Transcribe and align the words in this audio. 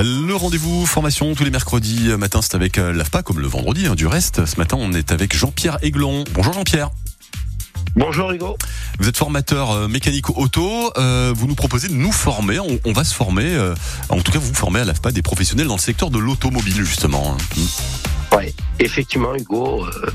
Le 0.00 0.34
rendez-vous 0.34 0.86
formation 0.86 1.34
tous 1.34 1.42
les 1.44 1.50
mercredis 1.50 2.08
matin, 2.18 2.40
c'est 2.40 2.54
avec 2.54 2.78
euh, 2.78 2.92
l'AFPA 2.92 3.22
comme 3.22 3.40
le 3.40 3.48
vendredi. 3.48 3.86
hein, 3.86 3.94
du 3.96 4.06
reste, 4.06 4.46
ce 4.46 4.56
matin, 4.56 4.76
on 4.78 4.92
est 4.92 5.10
avec 5.10 5.34
Jean-Pierre 5.36 5.78
Aiglon. 5.82 6.22
Bonjour 6.32 6.52
Jean-Pierre. 6.52 6.90
Bonjour 7.96 8.30
Hugo. 8.30 8.56
Vous 9.00 9.08
êtes 9.08 9.16
formateur 9.16 9.72
euh, 9.72 9.88
mécanique 9.88 10.30
auto. 10.30 10.92
euh, 10.98 11.32
vous 11.34 11.48
nous 11.48 11.56
proposez 11.56 11.88
de 11.88 11.94
nous 11.94 12.12
former. 12.12 12.60
On, 12.60 12.78
on 12.84 12.92
va 12.92 13.02
se 13.02 13.12
former. 13.14 13.54
euh, 13.54 13.74
en 14.08 14.20
tout 14.20 14.30
cas, 14.30 14.38
vous 14.38 14.54
formez 14.54 14.80
à 14.80 14.84
l'AFPA 14.84 15.10
des 15.10 15.22
professionnels 15.22 15.66
dans 15.66 15.74
le 15.76 15.80
secteur 15.80 16.10
de 16.10 16.18
l'automobile, 16.18 16.76
justement. 16.84 17.34
hein. 17.36 18.36
Ouais, 18.36 18.54
effectivement 18.78 19.34
Hugo, 19.34 19.84
euh, 19.86 20.10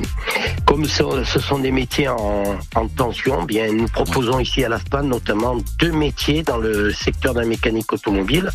comme 0.65 0.86
ce, 0.86 1.04
ce 1.25 1.39
sont 1.39 1.57
des 1.59 1.71
métiers 1.71 2.07
en, 2.07 2.43
en 2.75 2.88
tension, 2.88 3.43
bien 3.43 3.73
nous 3.73 3.88
proposons 3.88 4.39
ici 4.39 4.63
à 4.63 4.70
l'AFPA 4.70 5.02
notamment 5.02 5.57
deux 5.79 5.91
métiers 5.91 6.43
dans 6.43 6.57
le 6.57 6.93
secteur 6.93 7.34
de 7.34 7.39
la 7.39 7.47
mécanique 7.47 7.91
automobile. 7.91 8.52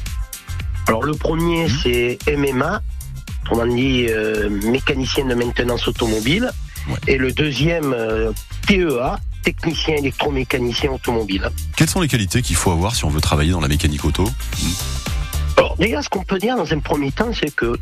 Alors 0.89 1.03
le 1.05 1.13
premier 1.15 1.65
Mhm. 1.65 1.79
c'est 1.83 2.19
MMA, 2.37 2.81
autrement 3.45 3.67
dit 3.67 4.07
euh, 4.09 4.49
mécanicien 4.49 5.27
de 5.27 5.35
maintenance 5.35 5.87
automobile, 5.87 6.51
Ouais. 6.89 6.97
et 7.07 7.17
le 7.19 7.33
deuxième 7.33 7.93
euh, 7.93 8.33
TEA, 8.67 9.19
technicien 9.43 9.97
électromécanicien 9.97 10.91
automobile. 10.91 11.51
Quelles 11.77 11.91
sont 11.91 12.01
les 12.01 12.09
qualités 12.09 12.41
qu'il 12.41 12.57
faut 12.57 12.71
avoir 12.73 12.95
si 12.95 13.05
on 13.05 13.11
veut 13.11 13.21
travailler 13.21 13.53
dans 13.53 13.61
la 13.61 13.69
mécanique 13.69 14.05
auto? 14.07 14.25
Alors 15.59 15.77
déjà, 15.77 16.01
ce 16.03 16.09
qu'on 16.09 16.23
peut 16.25 16.39
dire 16.39 16.57
dans 16.57 16.73
un 16.73 16.79
premier 16.79 17.11
temps, 17.13 17.31
c'est 17.35 17.55
que 17.55 17.77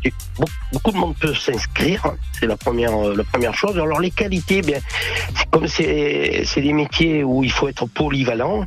beaucoup- 0.73 0.91
de 0.91 0.97
monde 0.97 1.15
peut 1.19 1.33
s'inscrire. 1.33 2.03
C'est 2.37 2.47
la 2.47 2.57
première, 2.57 2.93
euh, 2.97 3.15
la 3.15 3.23
première 3.23 3.53
chose. 3.53 3.77
Alors 3.77 3.99
les 4.01 4.11
qualités, 4.11 4.61
bien, 4.61 4.79
c'est 5.35 5.49
comme 5.49 5.67
c'est 5.67 6.61
des 6.61 6.73
métiers 6.73 7.23
où 7.23 7.43
il 7.43 7.51
faut 7.51 7.67
être 7.69 7.85
polyvalent 7.85 8.65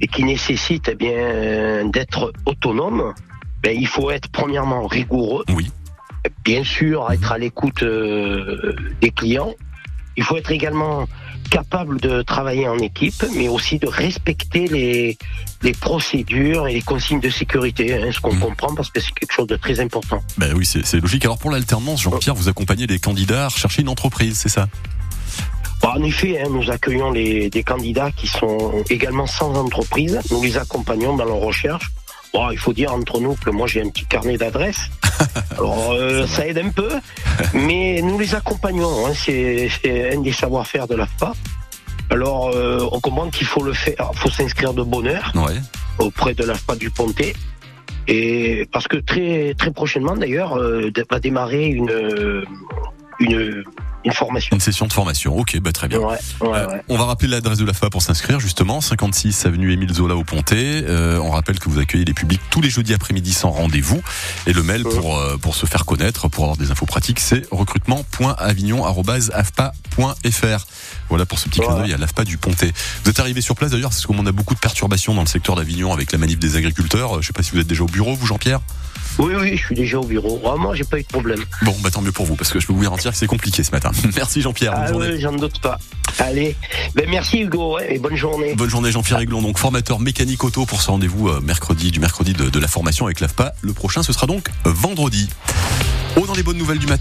et 0.00 0.06
qui 0.08 0.24
nécessitent 0.24 0.88
eh 0.90 0.94
bien 0.96 1.84
d'être 1.84 2.32
autonome. 2.46 3.14
Ben, 3.62 3.76
il 3.78 3.86
faut 3.86 4.10
être 4.10 4.28
premièrement 4.30 4.86
rigoureux, 4.86 5.44
Oui. 5.54 5.70
bien 6.44 6.64
sûr 6.64 7.10
être 7.12 7.32
à 7.32 7.38
l'écoute 7.38 7.82
euh, 7.82 8.74
des 9.00 9.10
clients. 9.10 9.54
Il 10.16 10.24
faut 10.24 10.36
être 10.36 10.50
également 10.50 11.06
capable 11.50 12.00
de 12.00 12.22
travailler 12.22 12.68
en 12.68 12.78
équipe, 12.78 13.24
mais 13.34 13.48
aussi 13.48 13.78
de 13.78 13.86
respecter 13.88 14.66
les, 14.68 15.18
les 15.62 15.72
procédures 15.72 16.68
et 16.68 16.74
les 16.74 16.82
consignes 16.82 17.20
de 17.20 17.28
sécurité, 17.30 17.94
hein, 17.94 18.10
ce 18.12 18.20
qu'on 18.20 18.32
Mhm. 18.34 18.40
comprend 18.40 18.74
parce 18.74 18.90
que 18.90 19.00
c'est 19.00 19.12
quelque 19.12 19.32
chose 19.32 19.46
de 19.48 19.56
très 19.56 19.80
important. 19.80 20.22
Ben 20.38 20.54
oui, 20.54 20.64
c'est 20.66 21.00
logique. 21.00 21.24
Alors 21.24 21.38
pour 21.38 21.50
l'alternance, 21.50 22.02
Jean-Pierre, 22.02 22.34
vous 22.34 22.48
accompagnez 22.48 22.86
les 22.86 22.98
candidats 22.98 23.46
à 23.46 23.48
rechercher 23.48 23.82
une 23.82 23.88
entreprise, 23.88 24.38
c'est 24.38 24.48
ça? 24.48 24.68
Bon, 25.82 25.88
en 25.88 26.02
effet, 26.04 26.40
hein, 26.40 26.48
nous 26.50 26.70
accueillons 26.70 27.10
les, 27.10 27.48
des 27.50 27.62
candidats 27.62 28.10
qui 28.12 28.26
sont 28.26 28.84
également 28.90 29.26
sans 29.26 29.54
entreprise. 29.54 30.20
Nous 30.30 30.42
les 30.42 30.56
accompagnons 30.58 31.16
dans 31.16 31.24
leur 31.24 31.36
recherche. 31.40 31.90
Bon, 32.32 32.50
il 32.50 32.58
faut 32.58 32.72
dire 32.72 32.92
entre 32.92 33.20
nous 33.20 33.34
que 33.34 33.50
moi 33.50 33.66
j'ai 33.66 33.82
un 33.82 33.88
petit 33.88 34.04
carnet 34.06 34.36
d'adresses. 34.36 34.88
Alors 35.52 35.92
euh, 35.92 36.26
ça 36.26 36.46
aide 36.46 36.58
un 36.58 36.70
peu, 36.70 36.88
mais 37.54 38.00
nous 38.02 38.18
les 38.18 38.34
accompagnons. 38.34 39.06
Hein, 39.06 39.12
c'est 39.14 39.68
un 40.14 40.20
des 40.20 40.32
savoir-faire 40.32 40.86
de 40.86 40.94
l'AFPA. 40.94 41.32
Alors 42.10 42.50
euh, 42.54 42.86
on 42.92 43.00
comprend 43.00 43.28
qu'il 43.30 43.46
faut 43.46 43.62
le 43.62 43.72
faire, 43.72 44.10
faut 44.14 44.30
s'inscrire 44.30 44.74
de 44.74 44.82
bonne 44.82 45.08
heure 45.08 45.32
Ouais. 45.34 45.58
auprès 45.98 46.34
de 46.34 46.44
l'AFPA 46.44 46.76
du 46.76 46.90
Pontet. 46.90 47.34
Et 48.08 48.66
parce 48.72 48.88
que 48.88 48.96
très 48.96 49.54
très 49.54 49.70
prochainement 49.72 50.16
d'ailleurs 50.16 50.56
euh, 50.58 50.90
va 51.10 51.20
démarrer 51.20 51.66
une 51.66 52.44
une, 53.20 53.64
une 54.04 54.12
formation. 54.12 54.54
Une 54.54 54.60
session 54.60 54.86
de 54.86 54.92
formation. 54.92 55.36
Ok, 55.36 55.58
bah 55.60 55.72
très 55.72 55.88
bien. 55.88 55.98
Ouais, 55.98 56.18
ouais, 56.40 56.48
Euh. 56.60 56.78
On 56.88 56.96
va 56.96 57.04
rappeler 57.04 57.28
l'adresse 57.28 57.58
de 57.58 57.64
l'AFPA 57.64 57.90
pour 57.90 58.02
s'inscrire 58.02 58.40
justement, 58.40 58.80
56 58.80 59.46
avenue 59.46 59.72
Émile 59.72 59.92
Zola 59.92 60.16
au 60.16 60.24
Pontet. 60.24 60.84
Euh, 60.86 61.18
on 61.18 61.30
rappelle 61.30 61.58
que 61.58 61.68
vous 61.68 61.78
accueillez 61.78 62.04
les 62.04 62.14
publics 62.14 62.40
tous 62.50 62.60
les 62.60 62.70
jeudis 62.70 62.94
après-midi 62.94 63.32
sans 63.32 63.50
rendez-vous. 63.50 64.00
Et 64.46 64.52
le 64.52 64.62
mail 64.62 64.82
pour, 64.84 65.18
euh, 65.18 65.36
pour 65.36 65.54
se 65.54 65.66
faire 65.66 65.84
connaître, 65.84 66.28
pour 66.28 66.44
avoir 66.44 66.56
des 66.56 66.70
infos 66.70 66.86
pratiques, 66.86 67.20
c'est 67.20 67.46
recrutement.avignon.afpa.fr. 69.96 70.66
Voilà 71.08 71.26
pour 71.26 71.38
ce 71.38 71.48
petit 71.48 71.60
clin 71.60 71.76
d'œil 71.76 71.92
à 71.92 71.96
l'AFPA 71.96 72.24
du 72.24 72.36
Pontet. 72.38 72.72
Vous 73.04 73.10
êtes 73.10 73.20
arrivé 73.20 73.40
sur 73.40 73.54
place 73.56 73.70
d'ailleurs, 73.72 73.92
c'est 73.92 74.06
comme 74.06 74.20
on 74.20 74.26
a 74.26 74.32
beaucoup 74.32 74.54
de 74.54 74.60
perturbations 74.60 75.14
dans 75.14 75.22
le 75.22 75.26
secteur 75.26 75.56
d'Avignon 75.56 75.92
avec 75.92 76.12
la 76.12 76.18
manif 76.18 76.38
des 76.38 76.56
agriculteurs. 76.56 77.16
Euh, 77.16 77.20
Je 77.20 77.26
sais 77.28 77.32
pas 77.32 77.42
si 77.42 77.50
vous 77.52 77.58
êtes 77.58 77.66
déjà 77.66 77.82
au 77.82 77.86
bureau, 77.86 78.14
vous 78.14 78.26
Jean-Pierre 78.26 78.60
Oui, 79.18 79.34
oui, 79.38 79.56
je 79.56 79.62
suis 79.64 79.74
déjà 79.74 79.98
au 79.98 80.04
bureau. 80.04 80.38
Vraiment, 80.38 80.74
j'ai 80.74 80.84
pas 80.84 80.98
eu 80.98 81.02
de 81.02 81.08
problème. 81.08 81.40
Bon, 81.62 81.74
bah 81.82 81.90
tant 81.90 82.00
mieux 82.00 82.12
pour 82.12 82.26
vous, 82.26 82.36
parce 82.36 82.50
que 82.50 82.60
je 82.60 82.66
peux 82.66 82.72
vous 82.72 82.82
garantir 82.82 83.10
que 83.10 83.16
c'est 83.16 83.26
compliqué 83.26 83.64
ce 83.64 83.72
matin. 83.72 83.90
Merci 84.16 84.40
Jean-Pierre, 84.40 84.72
Ah 84.76 84.92
oui, 84.94 85.20
j'en 85.20 85.32
doute 85.32 85.60
pas. 85.60 85.78
Allez, 86.18 86.56
ben 86.94 87.08
merci 87.08 87.38
Hugo 87.40 87.78
et 87.78 87.98
bonne 87.98 88.16
journée. 88.16 88.54
Bonne 88.54 88.68
journée 88.70 88.90
Jean-Pierre 88.92 89.20
Aiglon, 89.20 89.42
donc 89.42 89.58
formateur 89.58 90.00
mécanique 90.00 90.42
auto 90.44 90.66
pour 90.66 90.82
ce 90.82 90.90
rendez-vous 90.90 91.28
euh, 91.28 91.40
mercredi 91.40 91.90
du 91.92 92.00
mercredi 92.00 92.32
de, 92.32 92.48
de 92.50 92.58
la 92.60 92.68
formation 92.68 93.06
avec 93.06 93.20
l'AFPA. 93.20 93.52
Le 93.62 93.72
prochain 93.72 94.02
ce 94.02 94.12
sera 94.12 94.26
donc 94.26 94.48
vendredi. 94.64 95.28
Oh 96.16 96.26
dans 96.26 96.34
les 96.34 96.42
bonnes 96.42 96.58
nouvelles 96.58 96.80
du 96.80 96.86
matin. 96.88 96.98